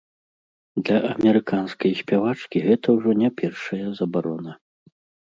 [0.85, 4.57] Для амерыканскай спявачкі гэта ўжо не першая забарона.